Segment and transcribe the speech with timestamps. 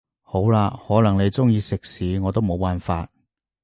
[0.23, 3.07] 好啦，可能你鍾意食屎我都冇辦法